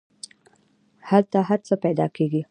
هلته 1.09 1.37
هر 1.49 1.59
څه 1.67 1.73
پیدا 1.83 2.07
کیږي. 2.15 2.39